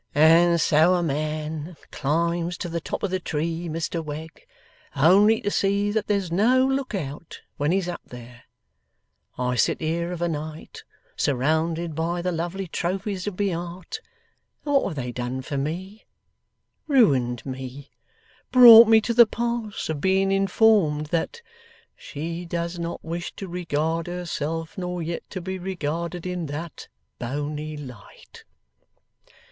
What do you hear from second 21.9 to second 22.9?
"she does